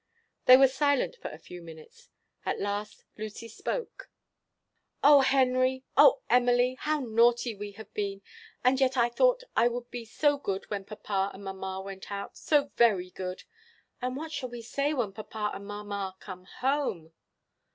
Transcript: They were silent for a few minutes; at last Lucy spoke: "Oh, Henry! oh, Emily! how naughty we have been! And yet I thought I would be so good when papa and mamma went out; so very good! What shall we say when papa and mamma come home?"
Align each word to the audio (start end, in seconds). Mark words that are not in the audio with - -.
They 0.45 0.57
were 0.57 0.67
silent 0.67 1.15
for 1.21 1.29
a 1.29 1.37
few 1.37 1.61
minutes; 1.61 2.09
at 2.43 2.59
last 2.59 3.05
Lucy 3.19 3.47
spoke: 3.47 4.09
"Oh, 5.03 5.19
Henry! 5.21 5.83
oh, 5.95 6.23
Emily! 6.27 6.75
how 6.79 7.01
naughty 7.01 7.53
we 7.53 7.73
have 7.73 7.93
been! 7.93 8.23
And 8.63 8.81
yet 8.81 8.97
I 8.97 9.09
thought 9.09 9.43
I 9.55 9.67
would 9.67 9.91
be 9.91 10.03
so 10.05 10.39
good 10.39 10.67
when 10.71 10.85
papa 10.85 11.29
and 11.35 11.43
mamma 11.43 11.81
went 11.81 12.11
out; 12.11 12.35
so 12.35 12.71
very 12.77 13.11
good! 13.11 13.43
What 14.01 14.31
shall 14.31 14.49
we 14.49 14.63
say 14.63 14.91
when 14.91 15.11
papa 15.13 15.51
and 15.53 15.67
mamma 15.67 16.15
come 16.19 16.45
home?" 16.45 17.13